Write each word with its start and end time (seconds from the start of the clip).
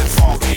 it 0.00 0.08
funky. 0.08 0.49